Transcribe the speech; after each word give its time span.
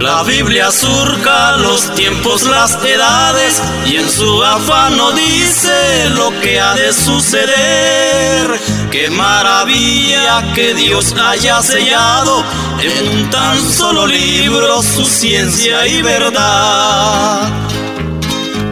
La 0.00 0.22
Biblia 0.24 0.70
surca 0.70 1.56
los 1.56 1.94
tiempos, 1.94 2.42
las 2.42 2.74
edades 2.84 3.62
y 3.86 3.96
en 3.96 4.10
su 4.10 4.42
afán 4.42 4.96
no 4.96 5.10
dice 5.12 6.10
lo 6.10 6.30
que 6.40 6.60
ha 6.60 6.74
de 6.74 6.92
suceder. 6.92 8.60
Qué 8.90 9.08
maravilla 9.08 10.52
que 10.54 10.74
Dios 10.74 11.14
haya 11.18 11.62
sellado 11.62 12.44
en 12.78 13.08
un 13.08 13.30
tan 13.30 13.58
solo 13.72 14.06
libro 14.06 14.82
su 14.82 15.04
ciencia 15.04 15.86
y 15.86 16.02
verdad. 16.02 17.50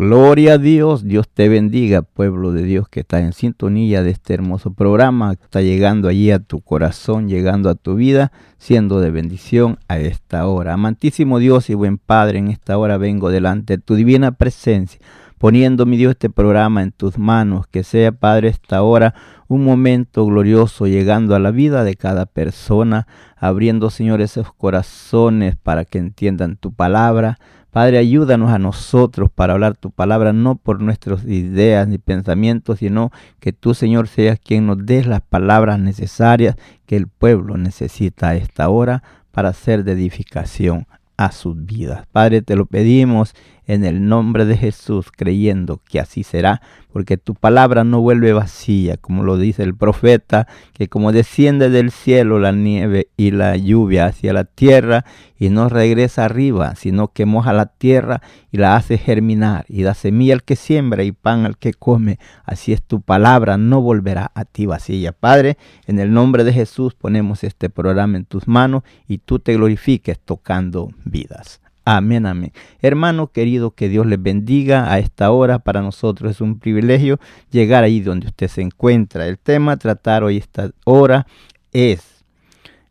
Gloria 0.00 0.54
a 0.54 0.58
Dios, 0.58 1.04
Dios 1.04 1.28
te 1.28 1.50
bendiga, 1.50 2.00
pueblo 2.00 2.52
de 2.52 2.62
Dios 2.62 2.88
que 2.88 3.00
está 3.00 3.20
en 3.20 3.34
sintonía 3.34 4.02
de 4.02 4.12
este 4.12 4.32
hermoso 4.32 4.72
programa, 4.72 5.36
que 5.36 5.44
está 5.44 5.60
llegando 5.60 6.08
allí 6.08 6.30
a 6.30 6.38
tu 6.38 6.62
corazón, 6.62 7.28
llegando 7.28 7.68
a 7.68 7.74
tu 7.74 7.96
vida, 7.96 8.32
siendo 8.56 9.00
de 9.00 9.10
bendición 9.10 9.78
a 9.88 9.98
esta 9.98 10.46
hora. 10.46 10.72
Amantísimo 10.72 11.38
Dios 11.38 11.68
y 11.68 11.74
buen 11.74 11.98
Padre, 11.98 12.38
en 12.38 12.48
esta 12.48 12.78
hora 12.78 12.96
vengo 12.96 13.28
delante 13.28 13.76
de 13.76 13.82
tu 13.82 13.94
divina 13.94 14.32
presencia, 14.32 14.98
poniendo, 15.36 15.84
mi 15.84 15.98
Dios, 15.98 16.12
este 16.12 16.30
programa 16.30 16.82
en 16.82 16.92
tus 16.92 17.18
manos, 17.18 17.66
que 17.66 17.82
sea, 17.82 18.10
Padre, 18.10 18.48
esta 18.48 18.80
hora 18.80 19.14
un 19.48 19.64
momento 19.64 20.24
glorioso 20.24 20.86
llegando 20.86 21.34
a 21.34 21.38
la 21.38 21.50
vida 21.50 21.84
de 21.84 21.96
cada 21.96 22.24
persona, 22.24 23.06
abriendo, 23.36 23.90
Señor, 23.90 24.22
esos 24.22 24.50
corazones 24.50 25.56
para 25.56 25.84
que 25.84 25.98
entiendan 25.98 26.56
tu 26.56 26.72
palabra, 26.72 27.38
Padre, 27.70 27.98
ayúdanos 27.98 28.50
a 28.50 28.58
nosotros 28.58 29.30
para 29.32 29.52
hablar 29.52 29.76
tu 29.76 29.90
palabra, 29.92 30.32
no 30.32 30.56
por 30.56 30.82
nuestras 30.82 31.24
ideas 31.24 31.86
ni 31.86 31.98
pensamientos, 31.98 32.80
sino 32.80 33.12
que 33.38 33.52
tú, 33.52 33.74
Señor, 33.74 34.08
seas 34.08 34.40
quien 34.40 34.66
nos 34.66 34.84
des 34.84 35.06
las 35.06 35.20
palabras 35.20 35.78
necesarias 35.78 36.56
que 36.86 36.96
el 36.96 37.06
pueblo 37.06 37.56
necesita 37.56 38.30
a 38.30 38.34
esta 38.34 38.68
hora 38.68 39.04
para 39.30 39.52
ser 39.52 39.84
de 39.84 39.92
edificación 39.92 40.86
a 41.16 41.30
sus 41.32 41.64
vidas. 41.64 42.06
Padre, 42.10 42.42
te 42.42 42.56
lo 42.56 42.66
pedimos 42.66 43.34
en 43.70 43.84
el 43.84 44.08
nombre 44.08 44.46
de 44.46 44.56
Jesús, 44.56 45.12
creyendo 45.16 45.80
que 45.88 46.00
así 46.00 46.24
será, 46.24 46.60
porque 46.92 47.16
tu 47.16 47.36
palabra 47.36 47.84
no 47.84 48.00
vuelve 48.00 48.32
vacía, 48.32 48.96
como 48.96 49.22
lo 49.22 49.38
dice 49.38 49.62
el 49.62 49.76
profeta, 49.76 50.48
que 50.72 50.88
como 50.88 51.12
desciende 51.12 51.70
del 51.70 51.92
cielo 51.92 52.40
la 52.40 52.50
nieve 52.50 53.10
y 53.16 53.30
la 53.30 53.56
lluvia 53.56 54.06
hacia 54.06 54.32
la 54.32 54.42
tierra 54.42 55.04
y 55.38 55.50
no 55.50 55.68
regresa 55.68 56.24
arriba, 56.24 56.74
sino 56.74 57.12
que 57.12 57.26
moja 57.26 57.52
la 57.52 57.66
tierra 57.66 58.22
y 58.50 58.56
la 58.56 58.74
hace 58.74 58.98
germinar 58.98 59.66
y 59.68 59.84
da 59.84 59.94
semilla 59.94 60.34
al 60.34 60.42
que 60.42 60.56
siembra 60.56 61.04
y 61.04 61.12
pan 61.12 61.46
al 61.46 61.56
que 61.56 61.72
come. 61.72 62.18
Así 62.44 62.72
es 62.72 62.82
tu 62.82 63.02
palabra, 63.02 63.56
no 63.56 63.80
volverá 63.82 64.32
a 64.34 64.44
ti 64.46 64.66
vacía. 64.66 65.12
Padre, 65.12 65.58
en 65.86 66.00
el 66.00 66.12
nombre 66.12 66.42
de 66.42 66.52
Jesús 66.52 66.96
ponemos 66.96 67.44
este 67.44 67.70
programa 67.70 68.16
en 68.16 68.24
tus 68.24 68.48
manos 68.48 68.82
y 69.06 69.18
tú 69.18 69.38
te 69.38 69.54
glorifiques 69.54 70.18
tocando 70.18 70.90
vidas. 71.04 71.60
Amén, 71.84 72.26
amén. 72.26 72.52
Hermano 72.82 73.28
querido, 73.28 73.72
que 73.72 73.88
Dios 73.88 74.06
les 74.06 74.22
bendiga 74.22 74.92
a 74.92 74.98
esta 74.98 75.30
hora. 75.30 75.58
Para 75.58 75.80
nosotros 75.80 76.30
es 76.32 76.40
un 76.40 76.58
privilegio 76.58 77.18
llegar 77.50 77.84
ahí 77.84 78.00
donde 78.00 78.28
usted 78.28 78.48
se 78.48 78.62
encuentra. 78.62 79.26
El 79.26 79.38
tema 79.38 79.72
a 79.72 79.76
tratar 79.76 80.22
hoy 80.22 80.36
esta 80.36 80.70
hora 80.84 81.26
es, 81.72 82.24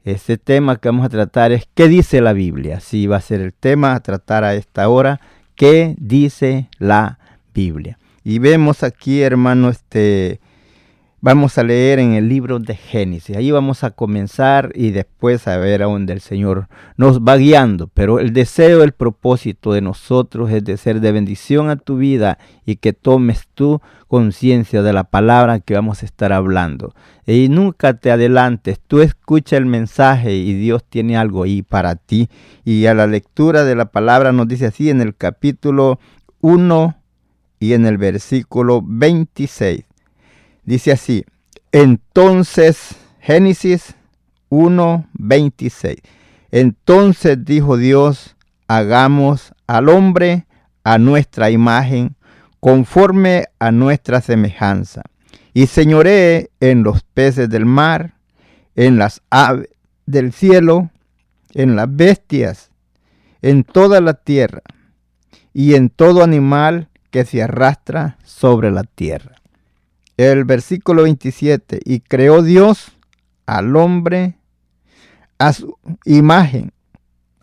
ese 0.04 0.38
tema 0.38 0.78
que 0.78 0.90
vamos 0.90 1.06
a 1.06 1.10
tratar 1.10 1.52
es 1.52 1.68
¿qué 1.76 1.88
dice 1.88 2.22
la 2.22 2.34
Biblia? 2.34 2.78
Así 2.78 3.06
va 3.06 3.18
a 3.18 3.22
ser 3.22 3.42
el 3.42 3.54
tema 3.54 3.94
a 3.94 4.00
tratar 4.00 4.44
a 4.44 4.56
esta 4.56 4.90
hora. 4.90 5.22
¿Qué 5.56 5.96
dice 6.00 6.70
la 6.80 7.20
Biblia? 7.54 8.00
Y 8.24 8.40
vemos 8.40 8.84
aquí, 8.84 9.22
hermano, 9.22 9.70
este, 9.70 10.40
Vamos 11.22 11.58
a 11.58 11.64
leer 11.64 12.00
en 12.00 12.14
el 12.14 12.30
libro 12.30 12.60
de 12.60 12.78
Génesis. 12.78 13.36
Ahí 13.36 13.52
vamos 13.52 13.84
a 13.84 13.92
comenzar 13.92 14.72
y 14.74 14.92
después 14.92 15.50
a 15.50 15.58
ver 15.58 15.84
a 15.84 15.88
dónde 15.88 16.14
el 16.14 16.22
Señor 16.22 16.70
nos 16.96 17.20
va 17.20 17.36
guiando. 17.36 17.90
Pero 17.94 18.20
el 18.20 18.32
deseo, 18.32 18.84
el 18.84 18.94
propósito 18.94 19.74
de 19.74 19.82
nosotros 19.82 20.50
es 20.50 20.64
de 20.64 20.78
ser 20.78 21.02
de 21.02 21.12
bendición 21.12 21.70
a 21.70 21.76
tu 21.76 21.98
vida 21.98 22.38
y 22.66 22.78
que 22.78 22.94
tomes 22.94 23.50
tu 23.54 23.82
conciencia 24.08 24.82
de 24.82 24.94
la 24.94 25.04
palabra 25.04 25.60
que 25.60 25.74
vamos 25.74 26.04
a 26.04 26.06
estar 26.06 26.32
hablando. 26.32 26.96
Y 27.28 27.50
nunca 27.50 27.96
te 27.96 28.12
adelantes, 28.12 28.80
tú 28.80 29.02
escucha 29.02 29.58
el 29.58 29.66
mensaje 29.66 30.34
y 30.36 30.54
Dios 30.54 30.86
tiene 30.88 31.18
algo 31.18 31.44
ahí 31.44 31.64
para 31.64 31.96
ti. 31.96 32.30
Y 32.64 32.86
a 32.86 32.94
la 32.94 33.08
lectura 33.08 33.66
de 33.66 33.76
la 33.76 33.92
palabra 33.92 34.32
nos 34.32 34.48
dice 34.48 34.68
así 34.68 34.90
en 34.90 35.02
el 35.02 35.14
capítulo 35.14 36.00
1 36.40 36.96
y 37.60 37.74
en 37.74 37.86
el 37.86 37.98
versículo 37.98 38.82
26. 38.82 39.89
Dice 40.70 40.92
así, 40.92 41.26
entonces 41.72 42.96
Génesis 43.22 43.96
1:26. 44.52 45.98
Entonces 46.52 47.44
dijo 47.44 47.76
Dios, 47.76 48.36
hagamos 48.68 49.56
al 49.66 49.90
hombre 49.90 50.46
a 50.84 51.00
nuestra 51.00 51.50
imagen, 51.50 52.16
conforme 52.60 53.46
a 53.58 53.72
nuestra 53.72 54.22
semejanza, 54.22 55.02
y 55.56 55.66
señoree 55.66 56.52
en 56.60 56.84
los 56.84 57.02
peces 57.02 57.50
del 57.50 57.66
mar, 57.66 58.14
en 58.76 59.00
las 59.00 59.24
aves 59.32 59.70
del 60.06 60.32
cielo, 60.32 60.92
en 61.56 61.76
las 61.76 61.88
bestias, 61.90 62.70
en 63.42 63.64
toda 63.64 64.02
la 64.02 64.14
tierra, 64.14 64.62
y 65.52 65.74
en 65.74 65.90
todo 65.90 66.24
animal 66.24 66.90
que 67.10 67.26
se 67.26 67.42
arrastra 67.42 68.20
sobre 68.24 68.70
la 68.70 68.84
tierra 68.84 69.39
el 70.20 70.44
versículo 70.44 71.04
27, 71.04 71.80
y 71.86 72.02
creó 72.02 72.44
Dios 72.44 72.92
al 73.46 73.76
hombre 73.78 74.36
a 75.38 75.54
su 75.54 75.78
imagen, 76.04 76.74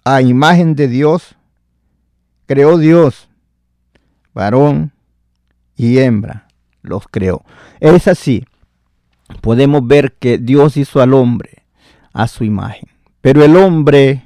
a 0.04 0.20
imagen 0.20 0.74
de 0.74 0.86
Dios, 0.86 1.36
creó 2.44 2.76
Dios, 2.76 3.30
varón 4.34 4.92
y 5.74 5.98
hembra, 5.98 6.48
los 6.82 7.08
creó. 7.08 7.44
Es 7.80 8.08
así, 8.08 8.44
podemos 9.40 9.86
ver 9.86 10.12
que 10.12 10.36
Dios 10.36 10.76
hizo 10.76 11.00
al 11.00 11.14
hombre 11.14 11.64
a 12.12 12.28
su 12.28 12.44
imagen, 12.44 12.90
pero 13.22 13.42
el 13.42 13.56
hombre 13.56 14.24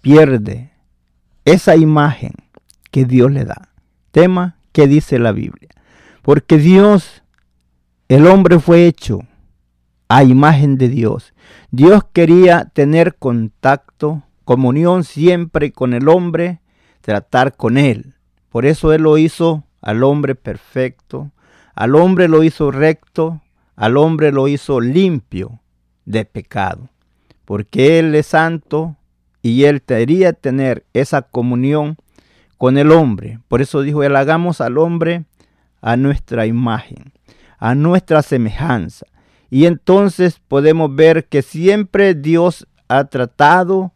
pierde 0.00 0.70
esa 1.44 1.74
imagen 1.74 2.34
que 2.92 3.04
Dios 3.04 3.32
le 3.32 3.44
da. 3.44 3.70
Tema 4.12 4.58
que 4.70 4.86
dice 4.86 5.18
la 5.18 5.32
Biblia. 5.32 5.70
Porque 6.22 6.58
Dios 6.58 7.21
el 8.14 8.26
hombre 8.26 8.58
fue 8.58 8.86
hecho 8.86 9.20
a 10.08 10.22
imagen 10.22 10.76
de 10.76 10.90
Dios. 10.90 11.32
Dios 11.70 12.02
quería 12.12 12.66
tener 12.66 13.14
contacto, 13.14 14.22
comunión 14.44 15.02
siempre 15.02 15.72
con 15.72 15.94
el 15.94 16.08
hombre, 16.08 16.60
tratar 17.00 17.56
con 17.56 17.78
él. 17.78 18.14
Por 18.50 18.66
eso 18.66 18.92
Él 18.92 19.04
lo 19.04 19.16
hizo 19.16 19.64
al 19.80 20.04
hombre 20.04 20.34
perfecto, 20.34 21.30
al 21.74 21.94
hombre 21.94 22.28
lo 22.28 22.42
hizo 22.42 22.70
recto, 22.70 23.40
al 23.76 23.96
hombre 23.96 24.30
lo 24.30 24.46
hizo 24.46 24.82
limpio 24.82 25.60
de 26.04 26.26
pecado, 26.26 26.90
porque 27.46 27.98
Él 27.98 28.14
es 28.14 28.26
santo 28.26 28.94
y 29.40 29.64
Él 29.64 29.80
quería 29.80 30.34
tener 30.34 30.84
esa 30.92 31.22
comunión 31.22 31.96
con 32.58 32.76
el 32.76 32.92
hombre. 32.92 33.38
Por 33.48 33.62
eso 33.62 33.80
dijo, 33.80 34.02
Él 34.02 34.16
hagamos 34.16 34.60
al 34.60 34.76
hombre 34.76 35.24
a 35.80 35.96
nuestra 35.96 36.44
imagen, 36.44 37.11
a 37.62 37.76
nuestra 37.76 38.22
semejanza. 38.22 39.06
Y 39.48 39.66
entonces 39.66 40.40
podemos 40.48 40.92
ver 40.96 41.26
que 41.26 41.42
siempre 41.42 42.14
Dios 42.14 42.66
ha 42.88 43.04
tratado 43.04 43.92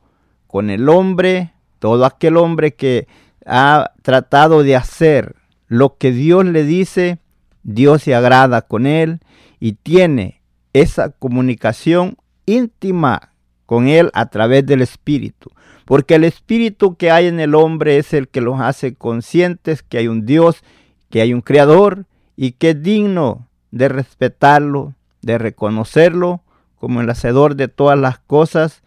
con 0.47 0.71
el 0.71 0.89
hombre, 0.89 1.53
todo 1.81 2.07
aquel 2.07 2.37
hombre 2.37 2.75
que 2.75 3.09
ha 3.45 3.91
tratado 4.03 4.63
de 4.63 4.77
hacer 4.77 5.35
lo 5.67 5.97
que 5.97 6.13
Dios 6.13 6.45
le 6.45 6.63
dice, 6.63 7.19
Dios 7.65 8.05
se 8.05 8.15
agrada 8.15 8.63
con 8.63 8.87
él 8.87 9.19
y 9.59 9.73
tiene 9.73 10.43
esa 10.73 11.11
comunicación 11.11 12.19
íntima 12.47 13.33
con 13.67 13.89
él 13.89 14.13
a 14.15 14.27
través 14.27 14.65
del 14.65 14.81
Espíritu. 14.81 15.51
Porque 15.87 16.15
el 16.15 16.23
Espíritu 16.23 16.95
que 16.95 17.11
hay 17.11 17.27
en 17.27 17.41
el 17.41 17.57
hombre 17.57 17.99
es 17.99 18.15
el 18.15 18.29
que 18.29 18.41
los 18.41 18.61
hace 18.61 18.95
conscientes 18.95 19.83
que 19.83 19.99
hay 19.99 20.07
un 20.07 20.25
Dios, 20.25 20.63
que 21.11 21.21
hay 21.21 21.35
un 21.35 21.41
Creador 21.41 22.07
y 22.37 22.53
que 22.53 22.71
es 22.71 22.81
digno 22.81 23.46
de 23.77 23.89
respetarlo, 23.89 24.95
de 25.21 25.39
reconocerlo 25.39 26.41
como 26.79 27.01
el 27.01 27.11
hacedor 27.11 27.57
de 27.57 27.69
todas 27.69 27.99
las 27.99 28.19
cosas 28.19 28.83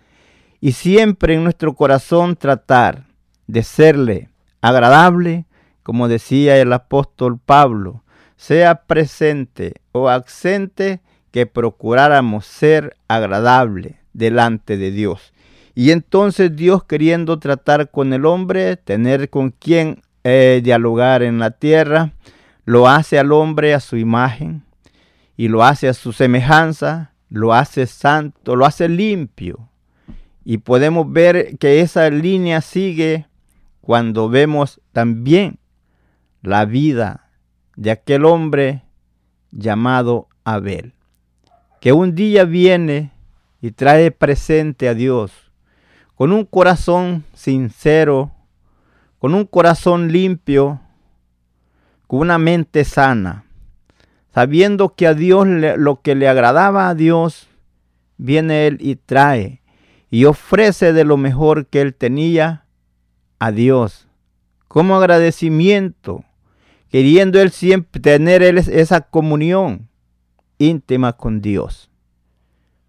y 0.61 0.71
siempre 0.71 1.35
en 1.35 1.43
nuestro 1.43 1.75
corazón 1.75 2.35
tratar 2.35 3.05
de 3.47 3.63
serle 3.63 4.29
agradable, 4.61 5.45
como 5.83 6.07
decía 6.07 6.57
el 6.57 6.73
apóstol 6.73 7.39
Pablo, 7.43 8.03
sea 8.35 8.83
presente 8.83 9.75
o 9.91 10.09
ausente, 10.09 11.01
que 11.31 11.45
procuráramos 11.45 12.47
ser 12.47 12.97
agradable 13.07 13.97
delante 14.13 14.77
de 14.77 14.89
Dios. 14.89 15.33
Y 15.75 15.91
entonces 15.91 16.55
Dios 16.55 16.83
queriendo 16.83 17.37
tratar 17.37 17.91
con 17.91 18.11
el 18.13 18.25
hombre, 18.25 18.77
tener 18.77 19.29
con 19.29 19.51
quien 19.51 20.01
eh, 20.23 20.61
dialogar 20.63 21.21
en 21.21 21.37
la 21.37 21.51
tierra, 21.51 22.13
lo 22.65 22.87
hace 22.87 23.19
al 23.19 23.31
hombre 23.31 23.75
a 23.75 23.79
su 23.79 23.95
imagen 23.95 24.63
y 25.39 25.47
lo 25.47 25.63
hace 25.63 25.87
a 25.87 25.93
su 25.93 26.11
semejanza, 26.11 27.13
lo 27.29 27.53
hace 27.53 27.87
santo, 27.87 28.57
lo 28.57 28.65
hace 28.65 28.89
limpio. 28.89 29.69
Y 30.43 30.57
podemos 30.57 31.09
ver 31.09 31.57
que 31.57 31.79
esa 31.79 32.09
línea 32.09 32.59
sigue 32.59 33.25
cuando 33.79 34.27
vemos 34.27 34.81
también 34.91 35.57
la 36.41 36.65
vida 36.65 37.29
de 37.77 37.91
aquel 37.91 38.25
hombre 38.25 38.83
llamado 39.51 40.27
Abel, 40.43 40.91
que 41.79 41.93
un 41.93 42.15
día 42.15 42.43
viene 42.43 43.13
y 43.61 43.71
trae 43.71 44.11
presente 44.11 44.89
a 44.89 44.93
Dios 44.93 45.31
con 46.15 46.33
un 46.33 46.43
corazón 46.43 47.23
sincero, 47.33 48.33
con 49.19 49.33
un 49.33 49.45
corazón 49.45 50.11
limpio, 50.11 50.81
con 52.07 52.19
una 52.19 52.37
mente 52.37 52.83
sana, 52.83 53.45
sabiendo 54.39 54.95
que 54.95 55.05
a 55.05 55.13
Dios 55.13 55.45
lo 55.45 55.99
que 55.99 56.15
le 56.15 56.29
agradaba 56.29 56.87
a 56.87 56.95
Dios, 56.95 57.49
viene 58.15 58.67
Él 58.67 58.77
y 58.79 58.95
trae 58.95 59.61
y 60.09 60.23
ofrece 60.23 60.93
de 60.93 61.03
lo 61.03 61.17
mejor 61.17 61.65
que 61.67 61.81
Él 61.81 61.93
tenía 61.93 62.63
a 63.39 63.51
Dios 63.51 64.07
como 64.69 64.95
agradecimiento, 64.95 66.23
queriendo 66.89 67.41
él 67.41 67.51
siempre 67.51 67.99
tener 67.99 68.41
esa 68.43 69.01
comunión 69.01 69.89
íntima 70.57 71.17
con 71.17 71.41
Dios. 71.41 71.89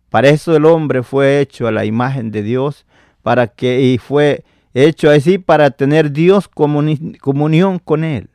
Para 0.09 0.29
eso 0.29 0.55
el 0.55 0.67
hombre 0.67 1.03
fue 1.03 1.41
hecho 1.41 1.67
a 1.67 1.73
la 1.73 1.85
imagen 1.85 2.31
de 2.31 2.45
Dios, 2.45 2.87
para 3.23 3.49
que 3.49 3.81
y 3.81 3.99
fue 3.99 4.45
hecho 4.73 5.11
así 5.11 5.39
para 5.39 5.73
tener 5.73 6.13
Dios 6.13 6.47
comunión 6.47 7.81
con 7.81 8.05
él. 8.05 8.31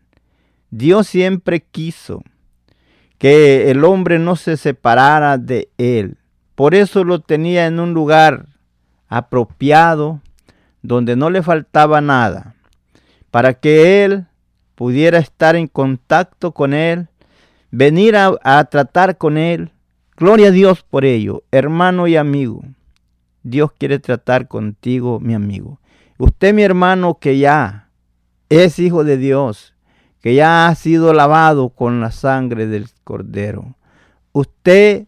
Dios 0.69 1.07
siempre 1.07 1.61
quiso 1.61 2.21
que 3.17 3.71
el 3.71 3.83
hombre 3.83 4.19
no 4.19 4.35
se 4.35 4.57
separara 4.57 5.37
de 5.37 5.69
él. 5.77 6.17
Por 6.55 6.75
eso 6.75 7.03
lo 7.03 7.19
tenía 7.19 7.67
en 7.67 7.79
un 7.79 7.93
lugar 7.93 8.45
apropiado, 9.07 10.21
donde 10.81 11.15
no 11.15 11.29
le 11.29 11.41
faltaba 11.41 12.01
nada 12.01 12.55
para 13.35 13.53
que 13.53 14.05
Él 14.05 14.27
pudiera 14.75 15.17
estar 15.17 15.57
en 15.57 15.67
contacto 15.67 16.53
con 16.53 16.73
Él, 16.73 17.09
venir 17.69 18.15
a, 18.15 18.63
tratar 18.63 19.17
con 19.17 19.37
Él. 19.37 19.73
Gloria 20.15 20.47
a 20.47 20.51
Dios 20.51 20.83
por 20.83 21.03
ello, 21.03 21.43
hermano 21.51 22.07
y 22.07 22.15
amigo. 22.15 22.63
Dios 23.43 23.73
quiere 23.77 23.99
tratar 23.99 24.47
contigo, 24.47 25.19
mi 25.19 25.33
amigo. 25.33 25.81
Usted, 26.17 26.53
mi 26.53 26.63
hermano, 26.63 27.17
que 27.19 27.37
ya 27.37 27.89
es 28.47 28.79
hijo 28.79 29.03
de 29.03 29.17
Dios, 29.17 29.74
que 30.25 30.33
ya 30.33 30.67
ha 30.67 30.73
sido 30.73 31.13
lavado 31.13 31.69
con 31.69 32.01
la 32.01 32.09
sangre 32.09 32.65
del 32.65 32.89
Cordero. 33.03 33.75
Usted 34.31 35.05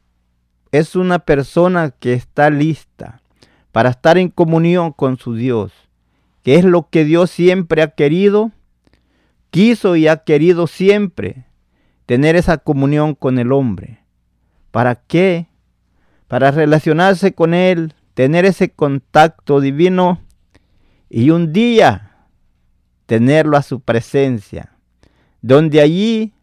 es 0.71 0.95
una 0.95 1.17
persona 1.17 1.89
que 1.89 2.13
está 2.13 2.51
lista 2.51 3.23
para 3.71 3.89
estar 3.89 4.19
en 4.19 4.29
comunión 4.29 4.93
con 4.93 5.17
su 5.17 5.33
Dios 5.33 5.73
que 6.47 6.55
es 6.55 6.63
lo 6.63 6.87
que 6.89 7.03
Dios 7.03 7.29
siempre 7.29 7.81
ha 7.81 7.89
querido, 7.89 8.53
quiso 9.49 9.97
y 9.97 10.07
ha 10.07 10.23
querido 10.23 10.67
siempre 10.67 11.45
tener 12.05 12.37
esa 12.37 12.57
comunión 12.57 13.15
con 13.15 13.37
el 13.37 13.51
hombre. 13.51 13.99
¿Para 14.71 14.95
qué? 14.95 15.47
Para 16.29 16.51
relacionarse 16.51 17.33
con 17.33 17.53
Él, 17.53 17.95
tener 18.13 18.45
ese 18.45 18.69
contacto 18.69 19.59
divino 19.59 20.21
y 21.09 21.31
un 21.31 21.51
día 21.51 22.29
tenerlo 23.07 23.57
a 23.57 23.61
su 23.61 23.81
presencia, 23.81 24.76
donde 25.42 25.81
allí 25.81 26.34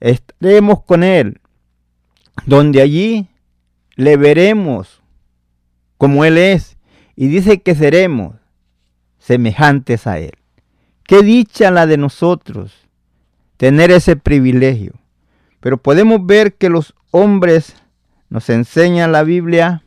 estaremos 0.00 0.82
con 0.82 1.02
Él, 1.02 1.40
donde 2.46 2.80
allí 2.82 3.28
le 3.96 4.16
veremos 4.16 5.02
como 5.96 6.24
Él 6.24 6.38
es 6.38 6.76
y 7.16 7.26
dice 7.28 7.60
que 7.60 7.74
seremos 7.74 8.36
semejantes 9.18 10.06
a 10.06 10.18
Él. 10.18 10.34
Qué 11.04 11.22
dicha 11.22 11.70
la 11.70 11.86
de 11.86 11.96
nosotros 11.96 12.88
tener 13.56 13.90
ese 13.90 14.16
privilegio. 14.16 14.94
Pero 15.60 15.76
podemos 15.76 16.24
ver 16.24 16.54
que 16.54 16.70
los 16.70 16.94
hombres 17.10 17.74
nos 18.30 18.48
enseñan 18.48 19.12
la 19.12 19.24
Biblia, 19.24 19.82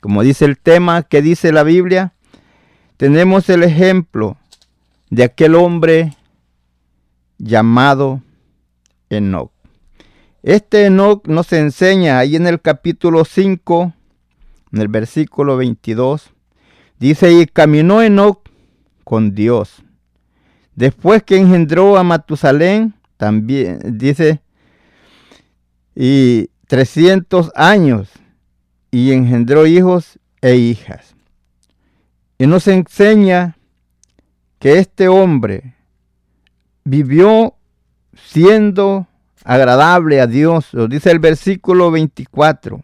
como 0.00 0.22
dice 0.22 0.44
el 0.44 0.58
tema 0.58 1.02
que 1.02 1.22
dice 1.22 1.52
la 1.52 1.62
Biblia, 1.62 2.12
tenemos 2.96 3.48
el 3.48 3.62
ejemplo 3.62 4.36
de 5.10 5.24
aquel 5.24 5.54
hombre 5.54 6.12
llamado 7.38 8.22
Enoch. 9.10 9.52
Este 10.42 10.86
Enoch 10.86 11.26
nos 11.26 11.52
enseña 11.52 12.18
ahí 12.18 12.36
en 12.36 12.46
el 12.46 12.60
capítulo 12.60 13.24
5, 13.24 13.94
en 14.72 14.80
el 14.80 14.88
versículo 14.88 15.56
22, 15.56 16.30
dice, 16.98 17.32
y 17.32 17.46
caminó 17.46 18.02
Enoch 18.02 18.40
con 19.04 19.34
Dios. 19.34 19.82
Después 20.74 21.22
que 21.22 21.36
engendró 21.36 21.96
a 21.96 22.02
Matusalén, 22.02 22.94
también 23.16 23.78
dice, 23.96 24.42
y 25.94 26.50
300 26.66 27.52
años, 27.54 28.10
y 28.90 29.12
engendró 29.12 29.66
hijos 29.66 30.18
e 30.40 30.56
hijas. 30.56 31.14
Y 32.38 32.46
nos 32.46 32.68
enseña 32.68 33.56
que 34.58 34.78
este 34.78 35.08
hombre 35.08 35.74
vivió 36.84 37.54
siendo 38.14 39.06
agradable 39.44 40.20
a 40.20 40.26
Dios. 40.26 40.72
Lo 40.72 40.88
dice 40.88 41.10
el 41.10 41.18
versículo 41.18 41.90
24. 41.90 42.82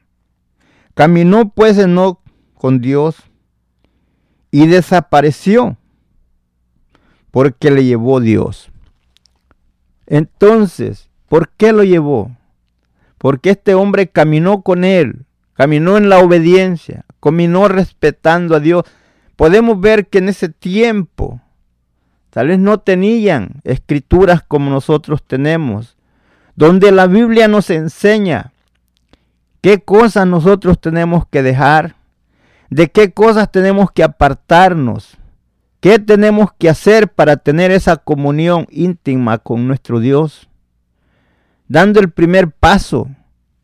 Caminó 0.94 1.50
pues 1.50 1.78
Enoch 1.78 2.20
con 2.54 2.80
Dios 2.80 3.16
y 4.50 4.66
desapareció 4.66 5.76
porque 7.30 7.70
le 7.70 7.84
llevó 7.84 8.20
Dios. 8.20 8.70
Entonces, 10.06 11.08
¿por 11.28 11.50
qué 11.50 11.72
lo 11.72 11.84
llevó? 11.84 12.36
Porque 13.18 13.50
este 13.50 13.74
hombre 13.74 14.08
caminó 14.08 14.62
con 14.62 14.82
él, 14.82 15.26
caminó 15.54 15.96
en 15.96 16.08
la 16.08 16.18
obediencia, 16.18 17.04
caminó 17.22 17.68
respetando 17.68 18.56
a 18.56 18.60
Dios. 18.60 18.84
Podemos 19.36 19.80
ver 19.80 20.08
que 20.08 20.18
en 20.18 20.28
ese 20.28 20.48
tiempo 20.48 21.40
tal 22.30 22.48
vez 22.48 22.58
no 22.58 22.78
tenían 22.78 23.60
escrituras 23.64 24.42
como 24.42 24.70
nosotros 24.70 25.22
tenemos, 25.22 25.96
donde 26.56 26.92
la 26.92 27.06
Biblia 27.06 27.48
nos 27.48 27.70
enseña 27.70 28.52
qué 29.60 29.80
cosas 29.80 30.26
nosotros 30.26 30.80
tenemos 30.80 31.26
que 31.28 31.42
dejar, 31.42 31.96
de 32.70 32.90
qué 32.90 33.12
cosas 33.12 33.50
tenemos 33.50 33.90
que 33.92 34.02
apartarnos, 34.02 35.16
¿Qué 35.82 35.98
tenemos 35.98 36.52
que 36.58 36.68
hacer 36.68 37.08
para 37.08 37.38
tener 37.38 37.70
esa 37.70 37.96
comunión 37.96 38.66
íntima 38.70 39.38
con 39.38 39.66
nuestro 39.66 39.98
Dios? 39.98 40.50
dando 41.70 42.00
el 42.00 42.10
primer 42.10 42.50
paso, 42.50 43.08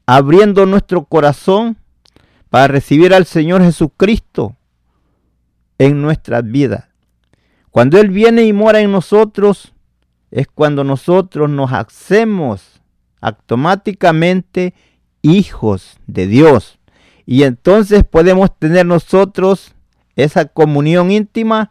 abriendo 0.07 0.65
nuestro 0.65 1.07
corazón 1.07 1.77
para 2.51 2.69
recibir 2.69 3.13
al 3.13 3.27
Señor 3.27 3.63
Jesucristo 3.63 4.55
en 5.79 6.03
nuestras 6.03 6.45
vidas. 6.45 6.85
Cuando 7.77 8.01
Él 8.01 8.09
viene 8.09 8.45
y 8.45 8.55
mora 8.55 8.81
en 8.81 8.91
nosotros, 8.91 9.75
es 10.31 10.47
cuando 10.49 10.83
nosotros 10.83 11.51
nos 11.51 11.75
hacemos 11.75 12.81
automáticamente 13.21 14.73
hijos 15.21 15.99
de 16.07 16.27
Dios. 16.27 16.79
Y 17.27 17.43
entonces 17.43 18.03
podemos 18.03 18.59
tener 18.59 18.87
nosotros 18.87 19.75
esa 20.15 20.47
comunión 20.47 21.11
íntima 21.11 21.71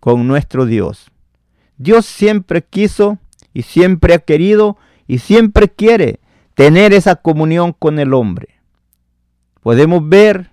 con 0.00 0.26
nuestro 0.26 0.66
Dios. 0.66 1.12
Dios 1.76 2.04
siempre 2.04 2.64
quiso 2.64 3.18
y 3.52 3.62
siempre 3.62 4.14
ha 4.14 4.18
querido 4.18 4.76
y 5.06 5.18
siempre 5.18 5.68
quiere 5.68 6.18
tener 6.54 6.92
esa 6.92 7.14
comunión 7.14 7.72
con 7.72 8.00
el 8.00 8.12
hombre. 8.12 8.48
Podemos 9.62 10.08
ver, 10.08 10.50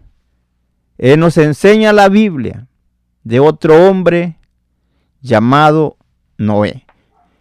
Él 0.99 1.19
nos 1.19 1.39
enseña 1.39 1.91
la 1.91 2.07
Biblia 2.07 2.67
de 3.23 3.39
otro 3.39 3.89
hombre 3.89 4.37
llamado 5.21 5.97
Noé. 6.37 6.85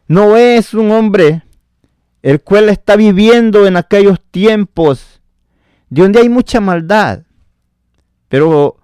Noé 0.09 0.57
es 0.57 0.75
un 0.75 0.91
hombre 0.91 1.43
el 2.23 2.41
cual 2.41 2.69
está 2.69 2.97
viviendo 2.97 3.67
en 3.67 3.77
aquellos 3.77 4.21
tiempos 4.31 5.21
de 5.89 6.03
donde 6.03 6.21
hay 6.21 6.29
mucha 6.29 6.61
maldad. 6.61 7.23
Pero 8.29 8.77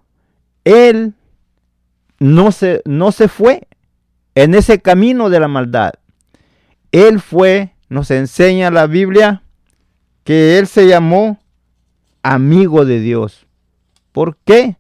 él 0.65 1.15
no 2.19 2.51
se, 2.53 2.83
no 2.85 3.13
se 3.13 3.29
fue 3.29 3.69
en 4.35 4.55
ese 4.55 4.81
camino 4.81 5.31
de 5.31 5.41
la 5.41 5.49
maldad. 5.49 5.93
Él 6.93 7.21
fue, 7.21 7.75
nos 7.89 8.11
enseña 8.11 8.71
la 8.71 8.87
Biblia, 8.87 9.43
que 10.25 10.59
él 10.59 10.67
se 10.67 10.89
llamó 10.89 11.39
amigo 12.23 12.85
de 12.85 13.01
Dios. 13.01 13.47
¿Por 14.13 14.37
qué? 14.39 14.77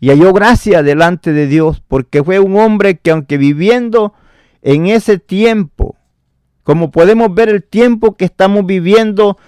Y 0.00 0.10
halló 0.10 0.32
gracia 0.32 0.82
delante 0.82 1.32
de 1.32 1.46
Dios, 1.46 1.82
porque 1.86 2.22
fue 2.22 2.38
un 2.38 2.56
hombre 2.56 2.98
que 2.98 3.10
aunque 3.10 3.36
viviendo 3.36 4.14
en 4.62 4.86
ese 4.86 5.18
tiempo, 5.18 5.96
como 6.62 6.90
podemos 6.90 7.34
ver 7.34 7.48
el 7.48 7.64
tiempo 7.64 8.16
que 8.16 8.24
estamos 8.24 8.64
viviendo, 8.66 9.38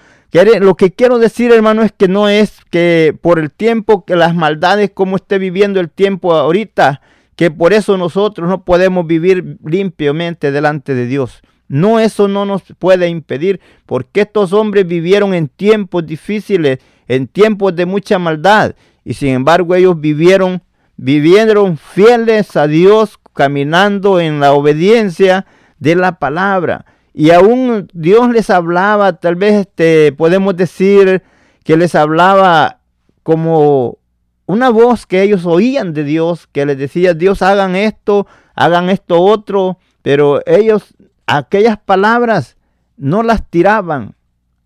lo 0.59 0.75
que 0.75 0.91
quiero 0.91 1.19
decir, 1.19 1.51
hermano, 1.51 1.83
es 1.83 1.91
que 1.91 2.07
no 2.07 2.27
es 2.29 2.59
que 2.69 3.15
por 3.21 3.39
el 3.39 3.51
tiempo 3.51 4.05
que 4.05 4.15
las 4.15 4.33
maldades, 4.35 4.91
como 4.93 5.17
esté 5.17 5.37
viviendo 5.37 5.79
el 5.79 5.89
tiempo 5.89 6.33
ahorita, 6.33 7.01
que 7.35 7.51
por 7.51 7.73
eso 7.73 7.97
nosotros 7.97 8.49
no 8.49 8.63
podemos 8.63 9.07
vivir 9.07 9.57
limpiamente 9.65 10.51
delante 10.51 10.93
de 10.93 11.05
Dios. 11.05 11.41
No, 11.67 11.99
eso 11.99 12.27
no 12.27 12.45
nos 12.45 12.63
puede 12.79 13.07
impedir, 13.07 13.61
porque 13.85 14.21
estos 14.21 14.51
hombres 14.51 14.85
vivieron 14.85 15.33
en 15.33 15.47
tiempos 15.47 16.05
difíciles, 16.05 16.79
en 17.07 17.27
tiempos 17.27 17.75
de 17.75 17.85
mucha 17.85 18.19
maldad, 18.19 18.75
y 19.03 19.13
sin 19.13 19.29
embargo 19.29 19.75
ellos 19.75 19.99
vivieron, 19.99 20.61
vivieron 20.97 21.77
fieles 21.77 22.55
a 22.55 22.67
Dios, 22.67 23.19
caminando 23.33 24.19
en 24.19 24.39
la 24.39 24.53
obediencia 24.53 25.45
de 25.79 25.95
la 25.95 26.19
palabra. 26.19 26.85
Y 27.13 27.31
aún 27.31 27.89
Dios 27.93 28.29
les 28.29 28.49
hablaba, 28.49 29.13
tal 29.13 29.35
vez 29.35 29.61
este, 29.61 30.13
podemos 30.13 30.55
decir 30.55 31.23
que 31.63 31.77
les 31.77 31.95
hablaba 31.95 32.79
como 33.23 33.97
una 34.45 34.69
voz 34.69 35.05
que 35.05 35.21
ellos 35.21 35.45
oían 35.45 35.93
de 35.93 36.03
Dios, 36.03 36.47
que 36.47 36.65
les 36.65 36.77
decía, 36.77 37.13
Dios 37.13 37.41
hagan 37.41 37.75
esto, 37.75 38.27
hagan 38.55 38.89
esto 38.89 39.21
otro, 39.21 39.77
pero 40.01 40.41
ellos 40.45 40.93
aquellas 41.25 41.77
palabras 41.77 42.57
no 42.97 43.23
las 43.23 43.49
tiraban 43.49 44.15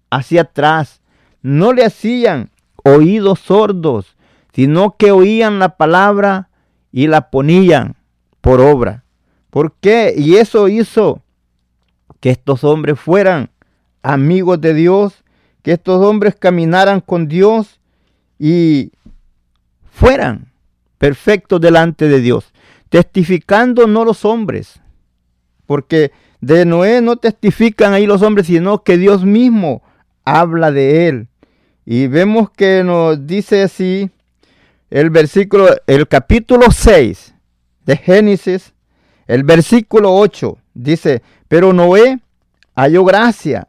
hacia 0.10 0.42
atrás, 0.42 1.02
no 1.42 1.74
le 1.74 1.86
hacían 1.86 2.52
oídos 2.84 3.40
sordos, 3.40 4.15
sino 4.56 4.96
que 4.96 5.12
oían 5.12 5.60
la 5.60 5.76
palabra 5.76 6.48
y 6.90 7.08
la 7.08 7.30
ponían 7.30 7.98
por 8.40 8.62
obra. 8.62 9.04
¿Por 9.50 9.74
qué? 9.82 10.14
Y 10.16 10.38
eso 10.38 10.70
hizo 10.70 11.22
que 12.22 12.30
estos 12.30 12.64
hombres 12.64 12.98
fueran 12.98 13.50
amigos 14.02 14.62
de 14.62 14.74
Dios, 14.74 15.26
que 15.62 15.74
estos 15.74 16.02
hombres 16.02 16.36
caminaran 16.36 17.02
con 17.02 17.28
Dios 17.28 17.82
y 18.40 18.94
fueran 19.92 20.54
perfectos 21.00 21.60
delante 21.60 22.08
de 22.08 22.22
Dios, 22.22 22.54
testificando 22.88 23.88
no 23.88 24.06
los 24.06 24.24
hombres, 24.24 24.80
porque 25.66 26.14
de 26.40 26.64
Noé 26.64 27.02
no 27.02 27.18
testifican 27.18 27.92
ahí 27.92 28.06
los 28.06 28.22
hombres, 28.22 28.48
sino 28.48 28.84
que 28.84 28.98
Dios 28.98 29.26
mismo 29.26 29.84
habla 30.24 30.72
de 30.72 31.10
él. 31.10 31.28
Y 31.86 32.08
vemos 32.08 32.50
que 32.52 32.86
nos 32.86 33.28
dice 33.28 33.64
así 33.64 34.12
el 34.96 35.10
versículo, 35.10 35.76
el 35.88 36.08
capítulo 36.08 36.72
6 36.72 37.34
de 37.86 37.98
Génesis, 37.98 38.74
el 39.28 39.44
versículo 39.44 40.16
8, 40.16 40.58
dice, 40.74 41.22
pero 41.50 41.74
Noé 41.74 42.22
halló 42.78 43.04
gracia 43.04 43.68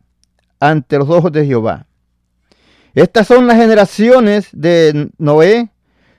ante 0.61 0.99
los 0.99 1.11
ojos 1.11 1.33
de 1.33 1.45
Jehová. 1.45 1.87
Estas 2.95 3.27
son 3.27 3.49
las 3.49 3.57
generaciones 3.57 4.51
de 4.53 5.11
Noé. 5.19 5.71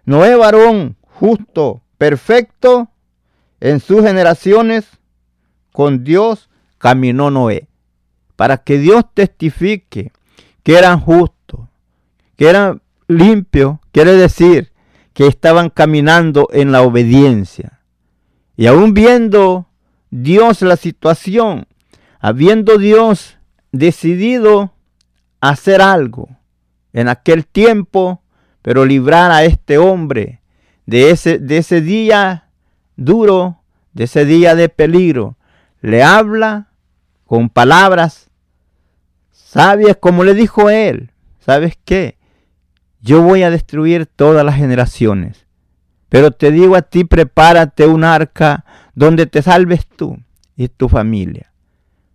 Noé 0.03 0.35
varón 0.35 0.97
justo, 1.05 1.81
perfecto, 1.97 2.89
en 3.61 3.79
sus 3.79 4.01
generaciones 4.01 4.89
con 5.71 6.03
Dios 6.03 6.49
caminó 6.79 7.31
Noé. 7.31 7.69
Para 8.35 8.57
que 8.57 8.77
Dios 8.77 9.05
testifique 9.13 10.11
que 10.63 10.77
eran 10.77 10.99
justos, 10.99 11.61
que 12.35 12.49
eran 12.49 12.81
limpios, 13.07 13.77
quiere 13.93 14.11
decir 14.11 14.66
que 15.17 15.25
estaban 15.25 15.71
caminando 15.71 16.47
en 16.53 16.71
la 16.71 16.83
obediencia. 16.83 17.81
Y 18.55 18.67
aún 18.67 18.93
viendo 18.93 19.67
Dios 20.11 20.61
la 20.61 20.77
situación, 20.77 21.65
habiendo 22.19 22.77
Dios 22.77 23.39
decidido 23.71 24.75
hacer 25.41 25.81
algo 25.81 26.29
en 26.93 27.07
aquel 27.07 27.47
tiempo, 27.47 28.21
pero 28.61 28.85
librar 28.85 29.31
a 29.31 29.43
este 29.43 29.79
hombre 29.79 30.43
de 30.85 31.09
ese, 31.09 31.39
de 31.39 31.57
ese 31.57 31.81
día 31.81 32.51
duro, 32.95 33.63
de 33.93 34.03
ese 34.03 34.23
día 34.23 34.53
de 34.53 34.69
peligro, 34.69 35.35
le 35.81 36.03
habla 36.03 36.67
con 37.25 37.49
palabras 37.49 38.29
sabias, 39.31 39.97
como 39.99 40.23
le 40.23 40.35
dijo 40.35 40.69
él. 40.69 41.09
¿Sabes 41.39 41.75
qué? 41.85 42.16
Yo 43.01 43.21
voy 43.21 43.43
a 43.43 43.49
destruir 43.49 44.05
todas 44.05 44.45
las 44.45 44.55
generaciones. 44.55 45.45
Pero 46.09 46.31
te 46.31 46.51
digo 46.51 46.75
a 46.75 46.81
ti, 46.81 47.03
prepárate 47.03 47.85
un 47.85 48.03
arca 48.03 48.65
donde 48.95 49.25
te 49.25 49.41
salves 49.41 49.85
tú 49.87 50.17
y 50.55 50.69
tu 50.69 50.89
familia. 50.89 51.51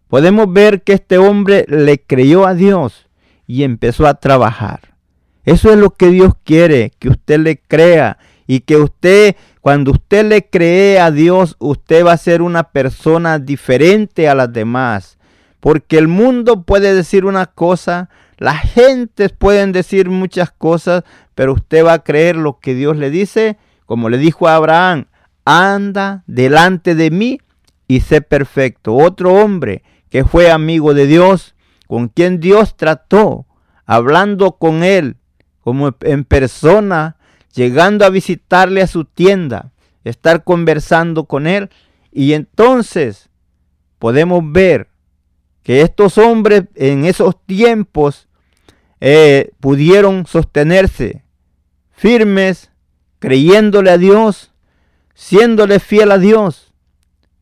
Podemos 0.09 0.53
ver 0.53 0.83
que 0.83 0.95
este 0.95 1.19
hombre 1.19 1.65
le 1.69 2.01
creyó 2.01 2.47
a 2.47 2.55
Dios 2.55 3.09
y 3.47 3.63
empezó 3.63 4.07
a 4.07 4.15
trabajar. 4.15 4.95
Eso 5.45 5.73
es 5.73 5.79
lo 5.79 5.91
que 5.91 6.09
Dios 6.09 6.35
quiere, 6.45 6.93
que 6.99 7.09
usted 7.09 7.41
le 7.41 7.59
crea 7.59 8.19
y 8.47 8.61
que 8.61 8.77
usted, 8.77 9.37
cuando 9.61 9.93
usted 9.93 10.25
le 10.27 10.49
cree 10.49 11.01
a 11.01 11.11
Dios, 11.11 11.57
usted 11.59 12.05
va 12.05 12.13
a 12.13 12.19
ser 12.19 12.43
una 12.43 12.65
persona 12.65 13.39
diferente 13.39 14.29
a 14.29 14.35
las 14.35 14.53
demás. 14.53 15.19
Porque 15.61 15.99
el 15.99 16.09
mundo 16.09 16.63
puede 16.63 16.95
decir 16.95 17.25
una 17.25 17.47
cosa, 17.47 18.11
las 18.43 18.61
gentes 18.73 19.31
pueden 19.31 19.71
decir 19.71 20.11
muchas 20.11 20.51
cosas, 20.51 21.05
pero 21.37 21.53
usted 21.53 21.87
va 21.87 21.93
a 21.93 22.03
creer 22.03 22.35
lo 22.35 22.59
que 22.59 22.75
Dios 22.75 22.97
le 22.97 23.09
dice, 23.09 23.57
como 23.87 24.09
le 24.09 24.19
dijo 24.19 24.49
a 24.49 24.57
Abraham, 24.57 25.07
anda 25.45 26.25
delante 26.27 26.97
de 26.97 27.13
mí 27.13 27.41
y 27.87 28.01
sé 28.01 28.21
perfecto. 28.21 28.97
Otro 28.97 29.33
hombre 29.33 29.85
que 30.11 30.25
fue 30.25 30.51
amigo 30.51 30.93
de 30.93 31.07
Dios, 31.07 31.55
con 31.87 32.09
quien 32.09 32.41
Dios 32.41 32.77
trató, 32.77 33.47
hablando 33.87 34.59
con 34.59 34.83
él 34.83 35.19
como 35.61 35.95
en 36.01 36.25
persona, 36.25 37.19
llegando 37.55 38.05
a 38.05 38.11
visitarle 38.11 38.83
a 38.83 38.89
su 38.89 39.05
tienda, 39.05 39.71
estar 40.03 40.43
conversando 40.43 41.27
con 41.27 41.47
él. 41.47 41.71
Y 42.11 42.33
entonces 42.33 43.31
podemos 44.01 44.43
ver 44.51 44.89
que 45.63 45.83
estos 45.83 46.19
hombres 46.19 46.65
en 46.75 47.05
esos 47.05 47.41
tiempos 47.47 48.27
eh, 49.05 49.51
pudieron 49.59 50.27
sostenerse 50.27 51.25
firmes, 51.91 52.71
creyéndole 53.19 53.91
a 53.91 53.99
Dios, 53.99 54.53
siéndole 55.13 55.81
fiel 55.81 56.13
a 56.13 56.19
Dios. 56.19 56.73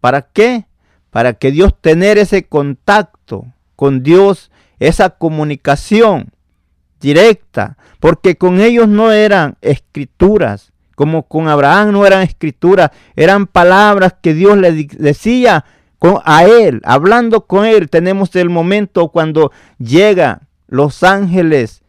¿Para 0.01 0.23
qué? 0.23 0.65
Para 1.11 1.35
que 1.35 1.51
Dios 1.51 1.75
tener 1.79 2.17
ese 2.17 2.45
contacto 2.45 3.45
con 3.77 4.03
Dios, 4.03 4.51
esa 4.79 5.11
comunicación 5.11 6.33
directa, 6.99 7.77
porque 8.01 8.37
con 8.37 8.59
ellos 8.59 8.89
no 8.89 9.13
eran 9.13 9.59
escrituras, 9.61 10.73
como 10.95 11.25
con 11.25 11.49
Abraham 11.49 11.93
no 11.93 12.07
eran 12.07 12.23
escrituras, 12.23 12.91
eran 13.17 13.47
palabras 13.47 14.15
que 14.23 14.33
Dios 14.33 14.57
le 14.57 14.73
decía 14.73 15.67
a 16.25 16.45
Él, 16.47 16.81
hablando 16.85 17.43
con 17.43 17.67
Él. 17.67 17.91
Tenemos 17.91 18.35
el 18.35 18.49
momento 18.49 19.09
cuando 19.09 19.53
llega 19.79 20.41
los 20.71 21.03
ángeles 21.03 21.83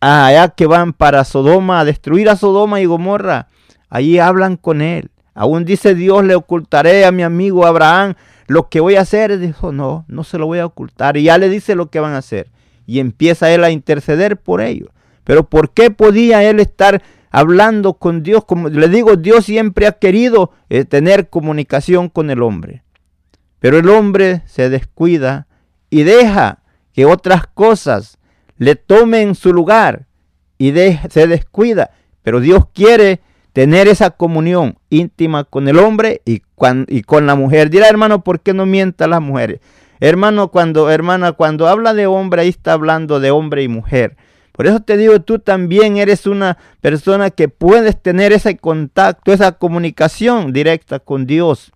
allá 0.00 0.48
que 0.48 0.66
van 0.66 0.92
para 0.92 1.24
Sodoma, 1.24 1.80
a 1.80 1.84
destruir 1.84 2.28
a 2.28 2.36
Sodoma 2.36 2.80
y 2.80 2.84
Gomorra. 2.84 3.48
Allí 3.88 4.18
hablan 4.18 4.56
con 4.56 4.82
Él. 4.82 5.10
Aún 5.34 5.64
dice 5.64 5.94
Dios, 5.94 6.24
le 6.24 6.34
ocultaré 6.34 7.04
a 7.04 7.12
mi 7.12 7.22
amigo 7.22 7.64
Abraham 7.64 8.14
lo 8.48 8.68
que 8.68 8.80
voy 8.80 8.96
a 8.96 9.02
hacer. 9.02 9.38
Dijo, 9.38 9.72
no, 9.72 10.04
no 10.08 10.24
se 10.24 10.36
lo 10.36 10.46
voy 10.46 10.58
a 10.58 10.66
ocultar. 10.66 11.16
Y 11.16 11.24
ya 11.24 11.38
le 11.38 11.48
dice 11.48 11.76
lo 11.76 11.90
que 11.90 12.00
van 12.00 12.14
a 12.14 12.18
hacer. 12.18 12.50
Y 12.86 12.98
empieza 12.98 13.52
Él 13.52 13.62
a 13.62 13.70
interceder 13.70 14.36
por 14.36 14.60
ellos. 14.60 14.88
Pero 15.22 15.48
¿por 15.48 15.70
qué 15.70 15.90
podía 15.90 16.42
Él 16.42 16.58
estar 16.58 17.02
hablando 17.30 17.94
con 17.94 18.24
Dios? 18.24 18.44
Como 18.44 18.68
le 18.68 18.88
digo, 18.88 19.16
Dios 19.16 19.44
siempre 19.44 19.86
ha 19.86 19.92
querido 19.92 20.50
eh, 20.70 20.84
tener 20.84 21.28
comunicación 21.28 22.08
con 22.08 22.30
el 22.30 22.42
hombre. 22.42 22.82
Pero 23.60 23.78
el 23.78 23.88
hombre 23.88 24.42
se 24.46 24.68
descuida 24.70 25.46
y 25.88 26.02
deja 26.02 26.57
que 26.98 27.06
otras 27.06 27.46
cosas 27.46 28.18
le 28.56 28.74
tomen 28.74 29.36
su 29.36 29.52
lugar 29.52 30.08
y 30.58 30.72
se 30.72 31.28
descuida. 31.28 31.92
Pero 32.24 32.40
Dios 32.40 32.64
quiere 32.74 33.20
tener 33.52 33.86
esa 33.86 34.10
comunión 34.10 34.78
íntima 34.90 35.44
con 35.44 35.68
el 35.68 35.78
hombre 35.78 36.22
y, 36.24 36.40
con 36.40 37.26
la 37.28 37.36
mujer. 37.36 37.70
Dirá, 37.70 37.86
hermano, 37.86 38.24
¿por 38.24 38.40
qué 38.40 38.52
no 38.52 38.66
mienta 38.66 39.06
las 39.06 39.22
mujeres? 39.22 39.60
Hermano, 40.00 40.48
cuando, 40.48 40.90
hermana, 40.90 41.30
cuando 41.30 41.68
habla 41.68 41.94
de 41.94 42.08
hombre, 42.08 42.42
ahí 42.42 42.48
está 42.48 42.72
hablando 42.72 43.20
de 43.20 43.30
hombre 43.30 43.62
y 43.62 43.68
mujer. 43.68 44.16
Por 44.50 44.66
eso 44.66 44.80
te 44.80 44.96
digo, 44.96 45.20
tú 45.20 45.38
también 45.38 45.98
eres 45.98 46.26
una 46.26 46.58
persona 46.80 47.30
que 47.30 47.48
puedes 47.48 48.02
tener 48.02 48.32
ese 48.32 48.56
contacto, 48.56 49.32
esa 49.32 49.52
comunicación 49.52 50.52
directa 50.52 50.98
con 50.98 51.26
Dios. 51.26 51.70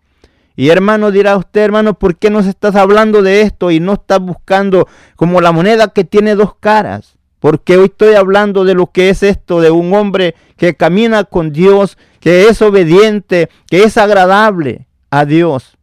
Y 0.55 0.69
hermano, 0.69 1.11
dirá 1.11 1.37
usted, 1.37 1.63
hermano, 1.63 1.95
¿por 1.95 2.17
qué 2.17 2.31
nos 2.31 2.47
estás 2.47 2.77
hablando 2.77 3.23
de 3.23 3.43
esto 3.43 3.71
y 3.71 3.81
no 3.81 3.95
estás 3.95 4.21
buscando 4.21 4.87
como 5.17 5.41
la 5.41 5.53
moneda 5.53 5.93
que 5.93 6.05
tiene 6.05 6.35
dos 6.35 6.55
caras? 6.57 7.17
Porque 7.41 7.77
hoy 7.77 7.87
estoy 7.87 8.15
hablando 8.15 8.65
de 8.65 8.75
lo 8.75 8.93
que 8.93 9.09
es 9.09 9.23
esto, 9.23 9.61
de 9.61 9.71
un 9.71 9.93
hombre 9.95 10.35
que 10.57 10.75
camina 10.75 11.25
con 11.25 11.53
Dios, 11.53 11.99
que 12.21 12.49
es 12.49 12.63
obediente, 12.63 13.49
que 13.69 13.83
es 13.83 13.97
agradable 13.97 14.87
a 15.11 15.25
Dios. 15.25 15.77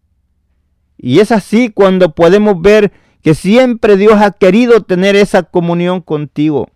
Y 0.97 1.19
es 1.19 1.31
así 1.31 1.69
cuando 1.69 2.13
podemos 2.13 2.61
ver 2.61 2.91
que 3.21 3.35
siempre 3.35 3.97
Dios 3.97 4.21
ha 4.21 4.31
querido 4.31 4.83
tener 4.83 5.15
esa 5.15 5.43
comunión 5.43 6.01
contigo. 6.01 6.69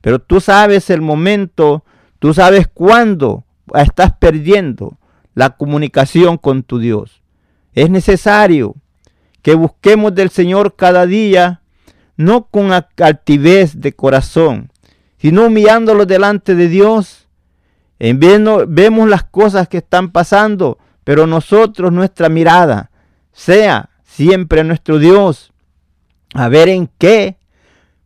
Pero 0.00 0.18
tú 0.18 0.40
sabes 0.40 0.88
el 0.90 1.02
momento, 1.02 1.84
tú 2.18 2.32
sabes 2.32 2.66
cuándo 2.72 3.44
estás 3.74 4.12
perdiendo 4.18 4.98
la 5.34 5.50
comunicación 5.50 6.38
con 6.38 6.62
tu 6.62 6.78
Dios. 6.78 7.19
Es 7.74 7.90
necesario 7.90 8.74
que 9.42 9.54
busquemos 9.54 10.14
del 10.14 10.30
Señor 10.30 10.76
cada 10.76 11.06
día, 11.06 11.62
no 12.16 12.46
con 12.46 12.70
altivez 12.72 13.80
de 13.80 13.92
corazón, 13.92 14.70
sino 15.18 15.46
humillándolo 15.46 16.06
delante 16.06 16.54
de 16.54 16.68
Dios. 16.68 17.28
En 17.98 18.18
vemos 18.18 19.08
las 19.08 19.24
cosas 19.24 19.68
que 19.68 19.78
están 19.78 20.10
pasando, 20.10 20.78
pero 21.04 21.26
nosotros, 21.26 21.92
nuestra 21.92 22.28
mirada, 22.28 22.90
sea 23.32 23.90
siempre 24.04 24.64
nuestro 24.64 24.98
Dios, 24.98 25.52
a 26.34 26.48
ver 26.48 26.68
en 26.68 26.90
qué 26.98 27.36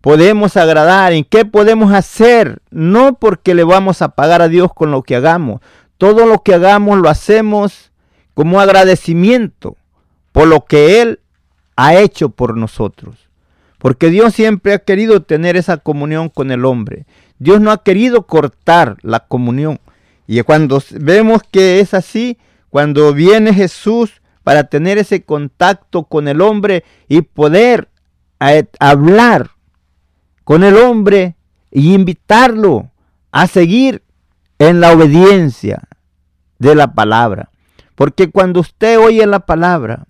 podemos 0.01 0.57
agradar, 0.57 1.13
en 1.13 1.25
qué 1.25 1.45
podemos 1.45 1.93
hacer, 1.93 2.61
no 2.71 3.15
porque 3.15 3.55
le 3.55 3.65
vamos 3.65 4.03
a 4.03 4.11
pagar 4.11 4.43
a 4.43 4.49
Dios 4.49 4.73
con 4.75 4.91
lo 4.91 5.03
que 5.03 5.17
hagamos. 5.17 5.61
Todo 5.97 6.27
lo 6.27 6.43
que 6.43 6.55
hagamos 6.55 6.99
lo 6.99 7.09
hacemos 7.09 7.93
como 8.35 8.61
agradecimiento 8.61 9.77
por 10.33 10.49
lo 10.49 10.65
que 10.65 11.01
Él 11.01 11.21
ha 11.77 11.97
hecho 11.97 12.29
por 12.31 12.57
nosotros. 12.57 13.17
Porque 13.79 14.11
Dios 14.11 14.35
siempre 14.35 14.73
ha 14.73 14.79
querido 14.79 15.23
tener 15.23 15.57
esa 15.57 15.77
comunión 15.77 16.29
con 16.29 16.51
el 16.51 16.65
hombre. 16.65 17.07
Dios 17.39 17.61
no 17.61 17.71
ha 17.71 17.83
querido 17.83 18.27
cortar 18.27 18.97
la 19.03 19.21
comunión. 19.21 19.79
Y 20.27 20.41
cuando 20.43 20.83
vemos 20.93 21.43
que 21.51 21.81
es 21.81 21.95
así, 21.95 22.39
cuando 22.71 23.13
viene 23.13 23.53
Jesús 23.53 24.23
para 24.43 24.65
tener 24.65 24.99
ese 24.99 25.23
contacto 25.23 26.05
con 26.05 26.29
el 26.29 26.41
hombre 26.41 26.85
y 27.09 27.23
poder 27.23 27.89
hablar 28.79 29.51
con 30.45 30.65
el 30.65 30.77
hombre 30.77 31.37
y 31.71 31.95
invitarlo 31.95 32.91
a 33.33 33.47
seguir 33.47 34.03
en 34.59 34.81
la 34.81 34.93
obediencia 34.93 35.83
de 36.59 36.75
la 36.75 36.95
palabra. 36.95 37.51
Porque 37.95 38.31
cuando 38.31 38.61
usted 38.61 38.99
oye 38.99 39.27
la 39.27 39.41
palabra 39.41 40.07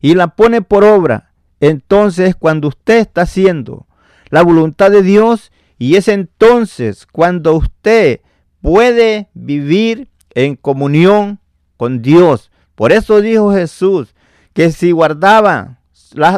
y 0.00 0.14
la 0.14 0.28
pone 0.28 0.62
por 0.62 0.84
obra, 0.84 1.32
entonces 1.60 2.34
cuando 2.34 2.68
usted 2.68 2.98
está 2.98 3.22
haciendo 3.22 3.86
la 4.30 4.42
voluntad 4.42 4.90
de 4.90 5.02
Dios 5.02 5.52
y 5.78 5.96
es 5.96 6.08
entonces 6.08 7.06
cuando 7.06 7.54
usted 7.54 8.20
puede 8.60 9.28
vivir 9.34 10.08
en 10.34 10.56
comunión 10.56 11.40
con 11.76 12.02
Dios. 12.02 12.50
Por 12.74 12.92
eso 12.92 13.20
dijo 13.20 13.52
Jesús 13.52 14.14
que 14.52 14.70
si 14.70 14.92
guardaba 14.92 15.78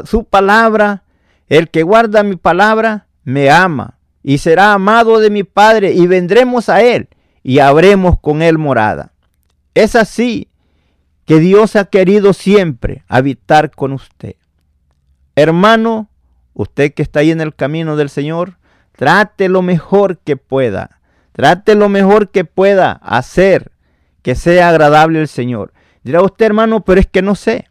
su 0.05 0.25
palabra, 0.25 1.05
el 1.49 1.71
que 1.71 1.83
guarda 1.83 2.23
mi 2.23 2.37
palabra 2.37 3.07
me 3.25 3.51
ama 3.51 3.99
y 4.23 4.39
será 4.39 4.73
amado 4.73 5.19
de 5.19 5.31
mi 5.31 5.45
Padre 5.45 5.93
y 5.93 6.07
vendremos 6.07 6.69
a 6.69 6.83
él 6.83 7.09
y 7.43 7.59
habremos 7.59 8.19
con 8.21 8.43
él 8.43 8.59
morada. 8.59 9.13
Es 9.75 9.97
así 9.97 10.49
que 11.25 11.39
Dios 11.41 11.77
ha 11.77 11.85
querido 11.87 12.33
siempre 12.33 13.05
habitar 13.09 13.71
con 13.71 13.93
usted. 13.93 14.37
Hermano, 15.37 16.09
usted 16.55 16.93
que 16.93 17.03
está 17.03 17.21
ahí 17.21 17.31
en 17.31 17.41
el 17.41 17.55
camino 17.55 17.97
del 17.97 18.11
Señor, 18.11 18.59
trate 18.93 19.49
lo 19.49 19.63
mejor 19.63 20.19
que 20.19 20.37
pueda. 20.37 21.01
Trate 21.33 21.75
lo 21.75 21.89
mejor 21.89 22.31
que 22.31 22.45
pueda 22.45 22.93
hacer 22.93 23.73
que 24.23 24.35
sea 24.35 24.69
agradable 24.69 25.21
al 25.21 25.29
Señor. 25.29 25.73
Dirá 26.05 26.23
usted, 26.23 26.47
hermano, 26.47 26.85
pero 26.85 27.01
es 27.01 27.07
que 27.07 27.23
no 27.23 27.35
sé. 27.35 27.69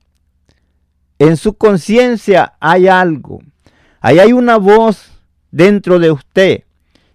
En 1.19 1.37
su 1.37 1.53
conciencia 1.53 2.53
hay 2.59 2.87
algo. 2.87 3.39
Ahí 3.99 4.19
hay 4.19 4.33
una 4.33 4.57
voz 4.57 5.11
dentro 5.51 5.99
de 5.99 6.11
usted 6.11 6.63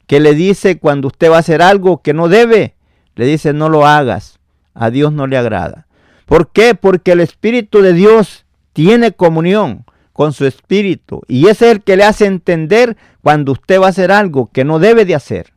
que 0.06 0.20
le 0.20 0.34
dice 0.34 0.78
cuando 0.78 1.08
usted 1.08 1.30
va 1.30 1.36
a 1.36 1.40
hacer 1.40 1.62
algo 1.62 2.00
que 2.00 2.14
no 2.14 2.28
debe, 2.28 2.76
le 3.16 3.26
dice 3.26 3.52
no 3.52 3.68
lo 3.68 3.86
hagas. 3.86 4.38
A 4.74 4.90
Dios 4.90 5.12
no 5.12 5.26
le 5.26 5.36
agrada. 5.36 5.85
¿Por 6.26 6.50
qué? 6.50 6.74
Porque 6.74 7.12
el 7.12 7.20
Espíritu 7.20 7.80
de 7.80 7.92
Dios 7.92 8.44
tiene 8.72 9.12
comunión 9.12 9.84
con 10.12 10.32
su 10.32 10.44
Espíritu 10.44 11.22
y 11.28 11.48
es 11.48 11.62
el 11.62 11.82
que 11.82 11.96
le 11.96 12.04
hace 12.04 12.26
entender 12.26 12.96
cuando 13.22 13.52
usted 13.52 13.80
va 13.80 13.86
a 13.86 13.90
hacer 13.90 14.12
algo 14.12 14.50
que 14.52 14.64
no 14.64 14.78
debe 14.78 15.04
de 15.04 15.14
hacer. 15.14 15.54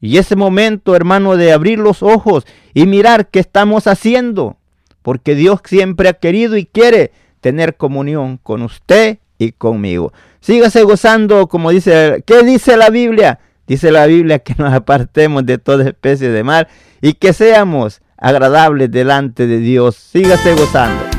Y 0.00 0.18
ese 0.18 0.34
momento, 0.34 0.96
hermano, 0.96 1.36
de 1.36 1.52
abrir 1.52 1.78
los 1.78 2.02
ojos 2.02 2.44
y 2.74 2.86
mirar 2.86 3.28
qué 3.28 3.38
estamos 3.38 3.86
haciendo, 3.86 4.56
porque 5.00 5.36
Dios 5.36 5.60
siempre 5.64 6.08
ha 6.08 6.14
querido 6.14 6.56
y 6.56 6.66
quiere 6.66 7.12
tener 7.40 7.76
comunión 7.76 8.36
con 8.36 8.62
usted 8.62 9.18
y 9.38 9.52
conmigo. 9.52 10.12
Sígase 10.40 10.82
gozando, 10.82 11.46
como 11.46 11.70
dice, 11.70 12.24
¿qué 12.26 12.42
dice 12.42 12.76
la 12.76 12.90
Biblia? 12.90 13.38
Dice 13.68 13.92
la 13.92 14.06
Biblia 14.06 14.40
que 14.40 14.56
nos 14.58 14.72
apartemos 14.74 15.46
de 15.46 15.58
toda 15.58 15.84
especie 15.84 16.30
de 16.30 16.42
mal 16.42 16.66
y 17.00 17.14
que 17.14 17.32
seamos 17.32 18.01
agradable 18.22 18.88
delante 18.88 19.46
de 19.46 19.58
Dios. 19.58 19.96
Sígase 19.96 20.54
gozando. 20.54 21.11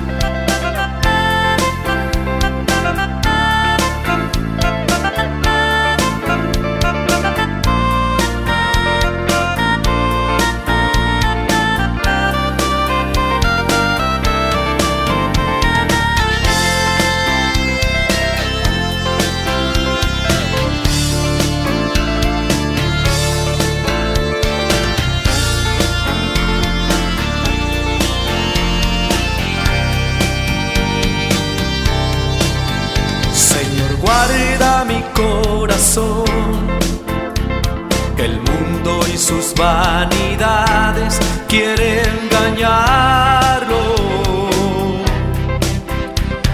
Vanidades 39.55 41.19
quiere 41.47 42.01
engañarlo. 42.01 43.81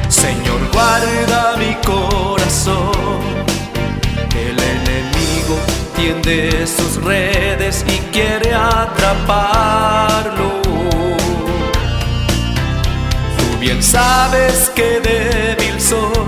Señor, 0.09 0.61
guarda 0.71 1.55
mi 1.57 1.73
corazón. 1.85 2.91
El 4.35 4.57
enemigo 4.59 5.55
tiende 5.95 6.65
sus 6.67 7.03
redes 7.03 7.85
y 7.87 7.97
quiere 8.11 8.53
atraparlo. 8.53 10.49
Su 13.37 13.59
bien 13.59 13.81
sabes 13.81 14.71
que 14.75 14.99
débil 14.99 15.79
soy, 15.79 16.18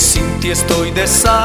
sin 0.00 0.40
ti 0.40 0.50
estoy 0.50 0.90
desamparado, 0.92 1.44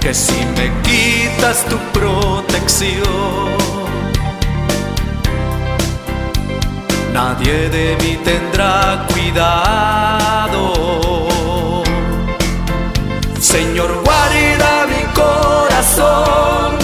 que 0.00 0.14
si 0.14 0.46
me 0.56 0.72
quitas 0.82 1.66
tu 1.66 1.76
protección, 1.92 3.50
nadie 7.12 7.68
de 7.68 7.96
mí 8.02 8.18
tendrá 8.24 9.06
cuidado. 9.12 10.72
Señor, 13.38 14.02
guarda 14.04 14.86
mi 14.92 15.02
corazón, 15.12 16.78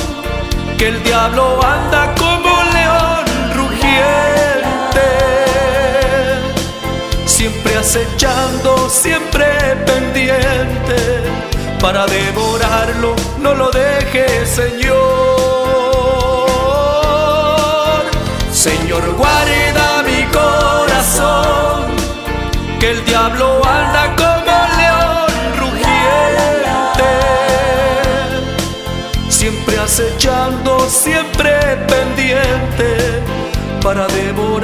que 0.77 0.89
el 0.89 1.03
diablo 1.03 1.59
anda 1.65 2.15
como 2.15 2.24
acechando, 7.85 8.89
siempre 8.89 9.45
pendiente, 9.85 10.97
para 11.81 12.07
devorarlo, 12.07 13.15
no 13.39 13.55
lo 13.55 13.71
dejes, 13.71 14.49
Señor. 14.49 14.95
Señor, 18.51 19.15
guarda 19.17 20.03
mi 20.03 20.25
corazón, 20.33 21.85
que 22.81 22.91
el 22.93 23.05
diablo 23.05 23.61
anda 23.63 24.17
como 24.17 24.35
acechando, 29.85 30.89
siempre 30.89 31.53
pendiente 31.87 33.23
para 33.83 34.07
devorarlo. 34.07 34.64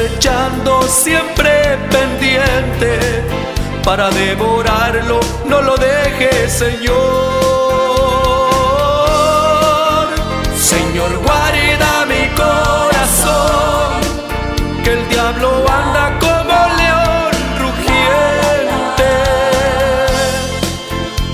Acechando, 0.00 0.82
siempre 0.82 1.78
pendiente, 1.90 3.22
para 3.84 4.10
devorarlo, 4.10 5.20
no 5.46 5.60
lo 5.60 5.76
dejes, 5.76 6.52
Señor. 6.52 6.96
Señor, 10.56 11.14
guarda 11.18 12.06
mi 12.06 12.28
corazón, 12.34 14.00
que 14.82 14.92
el 14.92 15.08
diablo 15.10 15.66
anda 15.68 16.18
como 16.18 16.54
león 16.80 17.32
rugiente, 17.58 19.10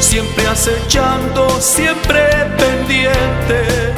siempre 0.00 0.46
acechando 0.48 1.48
siempre 1.60 2.30
pendiente 2.58 3.94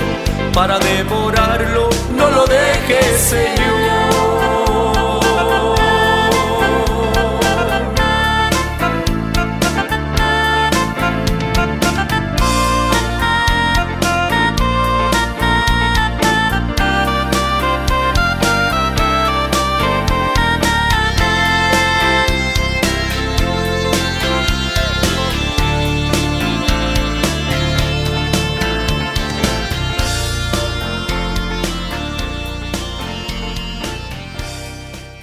para 0.52 0.78
devorarlo, 0.78 1.88
no 2.14 2.28
lo 2.28 2.44
dejes, 2.46 3.20
Señor. 3.30 3.57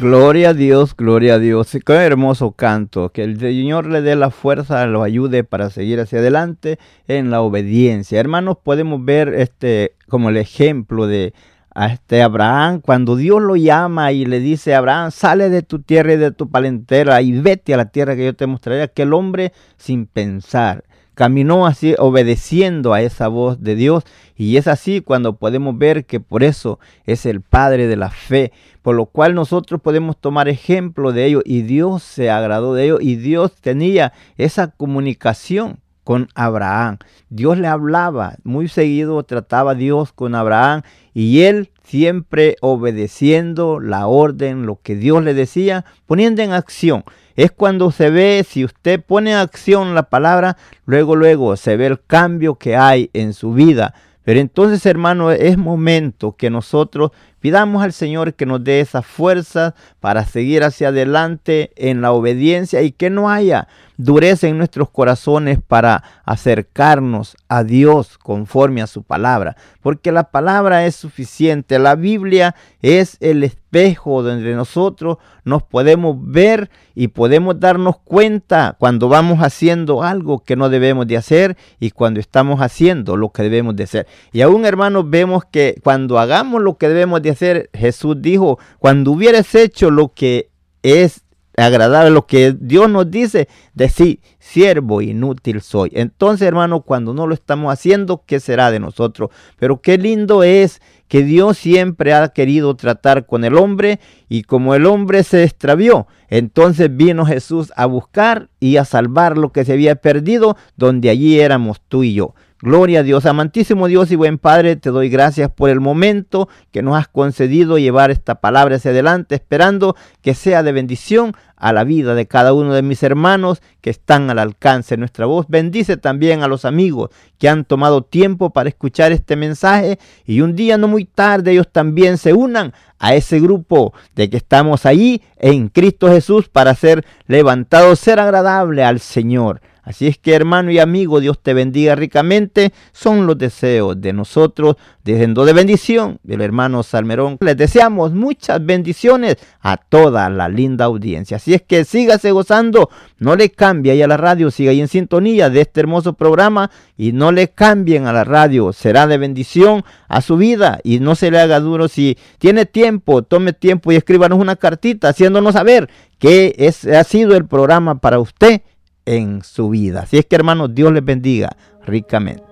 Gloria 0.08 0.50
a 0.50 0.54
Dios, 0.54 0.96
gloria 0.96 1.34
a 1.34 1.40
Dios. 1.40 1.76
Qué 1.84 1.94
hermoso 1.94 2.52
canto. 2.52 3.10
Que 3.10 3.24
el 3.24 3.40
Señor 3.40 3.88
le 3.88 4.04
dé 4.04 4.16
la 4.16 4.30
fuerza, 4.30 4.86
lo 4.86 5.02
ayude 5.02 5.44
para 5.44 5.72
seguir 5.72 6.00
hacia 6.00 6.20
adelante 6.20 6.78
en 7.08 7.32
la 7.32 7.42
obediencia. 7.42 8.20
Hermanos, 8.20 8.58
podemos 8.62 9.04
ver 9.04 9.30
este 9.30 9.96
como 10.08 10.30
el 10.30 10.38
ejemplo 10.38 11.08
de 11.08 11.34
a 11.74 11.88
este 11.88 12.22
Abraham 12.22 12.82
cuando 12.82 13.16
Dios 13.16 13.42
lo 13.42 13.56
llama 13.56 14.12
y 14.12 14.26
le 14.26 14.40
dice 14.42 14.76
Abraham, 14.76 15.10
sale 15.10 15.50
de 15.50 15.64
tu 15.64 15.82
tierra 15.82 16.14
y 16.14 16.18
de 16.18 16.30
tu 16.30 16.52
palentera 16.52 17.24
y 17.24 17.32
vete 17.32 17.74
a 17.74 17.78
la 17.78 17.90
tierra 17.90 18.16
que 18.16 18.26
yo 18.26 18.36
te 18.36 18.46
mostraré. 18.46 18.84
Aquel 18.84 19.12
hombre 19.12 19.54
sin 19.76 20.06
pensar 20.06 20.84
caminó 21.16 21.66
así 21.66 21.96
obedeciendo 21.98 22.94
a 22.94 23.02
esa 23.02 23.28
voz 23.28 23.62
de 23.62 23.76
Dios. 23.76 24.04
Y 24.36 24.58
es 24.58 24.68
así 24.68 25.02
cuando 25.02 25.38
podemos 25.38 25.78
ver 25.78 26.06
que 26.06 26.20
por 26.20 26.44
eso 26.44 26.80
es 27.06 27.26
el 27.26 27.42
Padre 27.42 27.88
de 27.88 27.96
la 27.96 28.10
fe, 28.10 28.52
por 28.82 28.96
lo 28.96 29.06
cual 29.06 29.34
nosotros 29.34 29.82
podemos 29.82 30.18
tomar 30.18 30.48
ejemplo 30.48 31.12
de 31.12 31.26
ello. 31.26 31.42
Y 31.44 31.64
Dios 31.64 32.04
se 32.04 32.30
agradó 32.30 32.74
de 32.74 32.86
ello 32.86 32.98
y 33.02 33.16
Dios 33.16 33.54
tenía 33.56 34.14
esa 34.38 34.68
comunicación 34.68 35.80
con 36.06 36.30
Abraham. 36.36 37.00
Dios 37.30 37.58
le 37.58 37.68
hablaba, 37.68 38.36
muy 38.46 38.70
seguido 38.70 39.22
trataba 39.24 39.76
Dios 39.76 40.14
con 40.14 40.36
Abraham 40.36 40.84
y 41.14 41.42
él 41.42 41.72
siempre 41.84 42.56
obedeciendo 42.62 43.82
la 43.82 44.08
orden, 44.08 44.66
lo 44.66 44.80
que 44.82 44.96
Dios 44.96 45.22
le 45.22 45.34
decía, 45.34 45.84
poniendo 46.06 46.42
en 46.42 46.54
acción 46.54 47.04
es 47.36 47.52
cuando 47.52 47.92
se 47.92 48.10
ve, 48.10 48.46
si 48.48 48.64
usted 48.64 49.04
pone 49.04 49.32
en 49.32 49.38
acción 49.38 49.94
la 49.94 50.04
palabra, 50.04 50.56
luego, 50.86 51.16
luego 51.16 51.58
se 51.58 51.76
ve 51.76 51.88
el 51.88 52.02
cambio 52.02 52.56
que 52.56 52.78
hay 52.78 53.10
en 53.14 53.34
su 53.34 53.54
vida. 53.54 53.94
Pero 54.24 54.40
entonces, 54.40 54.86
hermano, 54.86 55.32
es 55.32 55.58
momento 55.58 56.36
que 56.36 56.50
nosotros 56.50 57.12
pidamos 57.42 57.84
al 57.84 57.94
Señor 57.94 58.34
que 58.34 58.48
nos 58.48 58.64
dé 58.64 58.80
esa 58.80 59.04
fuerza 59.04 59.76
para 60.00 60.26
seguir 60.26 60.64
hacia 60.64 60.88
adelante 60.88 61.72
en 61.76 62.02
la 62.02 62.12
obediencia 62.12 62.82
y 62.82 62.92
que 62.92 63.12
no 63.12 63.30
haya 63.30 63.68
dureza 63.98 64.48
en 64.48 64.58
nuestros 64.58 64.90
corazones 64.90 65.60
para 65.66 66.04
acercarnos 66.26 67.38
a 67.48 67.64
Dios 67.64 68.18
conforme 68.18 68.82
a 68.82 68.88
su 68.88 69.04
palabra. 69.04 69.56
Porque 69.82 70.12
la 70.12 70.32
palabra 70.32 70.86
es 70.86 70.96
suficiente. 70.96 71.80
La 71.80 71.96
Biblia 71.96 72.56
es 72.82 73.18
el 73.20 73.44
espejo 73.44 74.24
donde 74.24 74.56
nosotros 74.56 75.18
nos 75.44 75.64
podemos 75.64 76.16
ver 76.20 76.70
y 76.96 77.10
podemos 77.10 77.60
darnos 77.60 77.98
cuenta 77.98 78.76
cuando 78.80 79.10
vamos 79.10 79.40
haciendo 79.40 80.04
algo 80.04 80.40
que 80.44 80.56
no 80.56 80.70
debemos 80.70 81.08
de 81.08 81.18
hacer 81.18 81.58
y 81.80 81.92
cuando 81.92 82.20
estamos 82.20 82.62
haciendo 82.62 83.18
lo 83.18 83.30
que 83.30 83.44
debemos 83.44 83.76
de 83.76 83.84
hacer. 83.84 84.08
Y 84.32 84.42
aún 84.42 84.66
hermanos 84.66 85.10
vemos 85.10 85.44
que 85.46 85.80
cuando 85.84 86.20
hagamos 86.20 86.62
lo 86.62 86.78
que 86.78 86.88
debemos 86.88 87.22
de 87.22 87.32
hacer, 87.32 87.70
Jesús 87.74 88.16
dijo, 88.20 88.60
cuando 88.80 89.12
hubieras 89.12 89.54
hecho 89.56 89.92
lo 89.92 90.14
que 90.14 90.50
es 90.82 91.25
agradable, 91.58 92.12
lo 92.12 92.26
que 92.26 92.56
Dios 92.58 92.90
nos 92.90 93.10
dice, 93.10 93.48
decir, 93.74 94.20
siervo 94.40 95.02
inútil 95.02 95.62
soy. 95.62 95.92
Entonces, 95.94 96.48
hermano, 96.48 96.82
cuando 96.82 97.14
no 97.14 97.28
lo 97.28 97.34
estamos 97.34 97.72
haciendo, 97.72 98.24
¿qué 98.26 98.40
será 98.40 98.72
de 98.72 98.80
nosotros? 98.80 99.30
Pero 99.58 99.82
qué 99.82 99.98
lindo 99.98 100.44
es 100.44 100.82
que 101.08 101.24
Dios 101.24 101.58
siempre 101.58 102.14
ha 102.14 102.28
querido 102.30 102.76
tratar 102.76 103.26
con 103.26 103.44
el 103.44 103.56
hombre 103.58 104.00
y 104.28 104.44
como 104.44 104.76
el 104.76 104.86
hombre 104.86 105.24
se 105.24 105.44
extravió, 105.44 106.08
entonces 106.30 106.96
vino 106.96 107.26
Jesús 107.26 107.72
a 107.76 107.86
buscar 107.86 108.50
y 108.60 108.78
a 108.78 108.86
salvar 108.86 109.38
lo 109.38 109.52
que 109.52 109.66
se 109.66 109.74
había 109.74 109.96
perdido, 109.96 110.58
donde 110.76 111.10
allí 111.10 111.40
éramos 111.40 111.82
tú 111.88 112.04
y 112.04 112.14
yo. 112.14 112.34
Gloria 112.62 113.02
a 113.02 113.04
Dios, 113.04 113.26
amantísimo 113.26 113.88
Dios 113.88 114.12
y 114.12 114.16
buen 114.16 114.38
Padre, 114.38 114.78
te 114.78 114.90
doy 114.90 115.10
gracias 115.10 115.52
por 115.52 115.70
el 115.70 115.82
momento 115.82 116.48
que 116.72 116.82
nos 116.82 116.96
has 116.96 117.10
concedido 117.10 117.78
llevar 117.78 118.12
esta 118.12 118.36
palabra 118.36 118.78
hacia 118.78 118.92
adelante, 118.92 119.36
esperando 119.36 119.98
que 120.22 120.34
sea 120.34 120.64
de 120.64 120.72
bendición 120.72 121.34
a 121.58 121.74
la 121.74 121.84
vida 121.84 122.16
de 122.16 122.28
cada 122.28 122.54
uno 122.54 122.74
de 122.74 122.82
mis 122.82 123.04
hermanos 123.04 123.62
que 123.82 123.90
están 123.90 124.30
al 124.30 124.40
alcance 124.40 124.96
de 124.96 125.00
nuestra 125.00 125.26
voz. 125.26 125.48
Bendice 125.50 125.98
también 125.98 126.44
a 126.44 126.48
los 126.48 126.64
amigos 126.64 127.10
que 127.38 127.50
han 127.50 127.66
tomado 127.66 128.04
tiempo 128.04 128.52
para 128.52 128.70
escuchar 128.70 129.12
este 129.12 129.36
mensaje 129.36 130.00
y 130.26 130.40
un 130.40 130.56
día 130.56 130.78
no 130.78 130.88
muy 130.88 131.04
tarde 131.04 131.52
ellos 131.52 131.68
también 131.70 132.18
se 132.18 132.32
unan 132.32 132.72
a 133.00 133.16
ese 133.16 133.42
grupo 133.42 133.94
de 134.16 134.30
que 134.30 134.38
estamos 134.38 134.86
allí 134.86 135.22
en 135.36 135.68
Cristo 135.68 136.08
Jesús 136.08 136.48
para 136.48 136.74
ser 136.74 137.06
levantados, 137.28 138.00
ser 138.00 138.22
agradable 138.22 138.82
al 138.86 139.02
Señor. 139.02 139.60
Así 139.86 140.08
es 140.08 140.18
que 140.18 140.34
hermano 140.34 140.72
y 140.72 140.80
amigo, 140.80 141.20
Dios 141.20 141.40
te 141.42 141.54
bendiga 141.54 141.96
ricamente. 141.96 142.74
Son 142.92 143.28
los 143.28 143.38
deseos 143.38 144.02
de 144.02 144.14
nosotros, 144.14 144.78
diciendo 145.04 145.46
de 145.46 145.54
bendición 145.54 146.20
del 146.24 146.42
hermano 146.42 146.82
Salmerón. 146.82 147.38
Les 147.40 147.56
deseamos 147.56 148.12
muchas 148.12 148.66
bendiciones 148.66 149.38
a 149.62 149.78
toda 149.78 150.28
la 150.32 150.50
linda 150.50 150.86
audiencia. 150.86 151.38
Así 151.38 151.54
es 151.54 151.62
que 151.62 151.86
sígase 151.86 152.32
gozando, 152.32 152.90
no 153.20 153.36
le 153.36 153.52
cambie 153.52 153.92
ahí 153.92 154.02
a 154.02 154.08
la 154.08 154.18
radio, 154.18 154.50
siga 154.50 154.72
ahí 154.72 154.82
en 154.82 154.88
sintonía 154.88 155.52
de 155.52 155.62
este 155.62 155.82
hermoso 155.82 156.14
programa 156.14 156.72
y 156.98 157.12
no 157.12 157.32
le 157.32 157.50
cambien 157.50 158.08
a 158.08 158.14
la 158.14 158.24
radio. 158.24 158.74
Será 158.74 159.06
de 159.06 159.20
bendición 159.20 159.84
a 160.08 160.22
su 160.22 160.36
vida 160.38 160.80
y 160.84 161.00
no 161.00 161.14
se 161.14 161.30
le 161.30 161.40
haga 161.40 161.60
duro. 161.60 161.88
Si 161.90 162.18
tiene 162.40 162.66
tiempo, 162.66 163.22
tome 163.22 163.54
tiempo 163.54 163.92
y 163.92 163.98
escríbanos 163.98 164.40
una 164.40 164.56
cartita 164.56 165.10
haciéndonos 165.10 165.54
saber 165.54 165.90
que 166.18 166.56
es, 166.58 166.86
ha 166.88 167.04
sido 167.04 167.36
el 167.36 167.46
programa 167.46 168.00
para 168.00 168.20
usted 168.20 168.62
en 169.06 169.44
su 169.44 169.70
vida. 169.70 170.02
Así 170.02 170.18
es 170.18 170.26
que 170.26 170.36
hermanos, 170.36 170.74
Dios 170.74 170.92
les 170.92 171.06
bendiga 171.06 171.56
ricamente. 171.86 172.44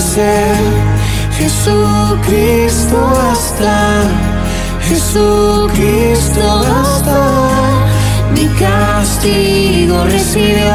Ser. 0.00 0.56
Jesucristo 1.38 2.96
basta, 3.14 4.02
Jesucristo 4.82 6.40
basta. 6.60 7.18
Mi 8.34 8.46
castigo 8.58 10.04
recibió 10.04 10.74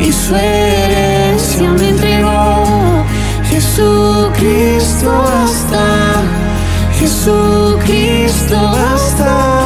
y 0.00 0.12
su 0.12 0.34
herencia 0.36 1.70
me 1.70 1.88
entregó. 1.88 3.04
Jesucristo 3.50 5.10
basta, 5.10 6.22
Jesucristo 6.98 8.56
basta. 8.56 9.65